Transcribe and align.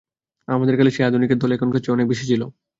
আমাদের 0.47 0.75
কালে 0.77 0.91
সেই 0.91 1.07
আধুনিকের 1.07 1.39
দল 1.41 1.51
এখনকার 1.53 1.81
চেয়ে 1.81 1.95
অনেক 1.95 2.07
বেশি 2.11 2.25
ছিল। 2.27 2.41